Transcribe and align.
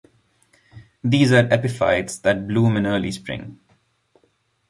These 1.03 1.31
are 1.31 1.47
epiphytes 1.53 2.17
that 2.23 2.47
bloom 2.47 2.75
in 2.75 2.87
early 2.87 3.11
spring. 3.11 3.59